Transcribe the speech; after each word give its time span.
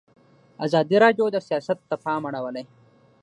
ازادي 0.65 0.97
راډیو 1.03 1.25
د 1.31 1.37
سیاست 1.47 1.77
ته 1.89 1.95
پام 2.03 2.21
اړولی. 2.29 2.63